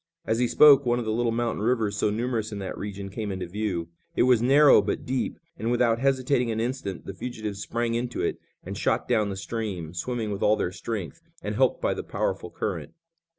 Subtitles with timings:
[0.25, 3.31] As he spoke one of the little mountain rivers so numerous in that region came
[3.31, 3.89] into view.
[4.15, 8.39] It was narrow, but deep, and without hesitating an instant the fugitives sprang into it
[8.63, 12.49] and shot down the stream, swimming with all their strength, and helped by the powerful
[12.49, 12.95] current.